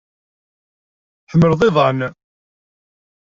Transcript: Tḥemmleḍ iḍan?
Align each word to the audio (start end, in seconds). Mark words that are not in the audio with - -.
Tḥemmleḍ 1.21 1.61
iḍan? 1.67 1.99